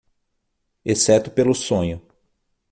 [0.83, 2.01] exceto pelo sonho.